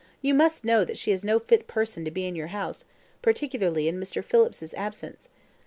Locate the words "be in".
2.09-2.35